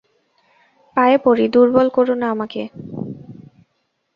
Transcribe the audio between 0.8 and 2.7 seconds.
পায়ে পড়ি, দুর্বল কোরো না আমাকে।